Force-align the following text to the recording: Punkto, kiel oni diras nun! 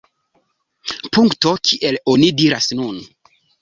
Punkto, 1.19 1.55
kiel 1.69 2.01
oni 2.17 2.35
diras 2.43 2.75
nun! 2.83 3.03